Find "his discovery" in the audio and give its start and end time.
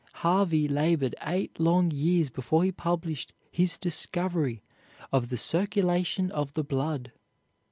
3.51-4.63